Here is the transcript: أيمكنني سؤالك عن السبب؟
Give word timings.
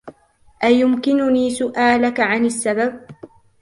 أيمكنني 0.63 1.49
سؤالك 1.49 2.19
عن 2.19 2.45
السبب؟ 2.45 3.07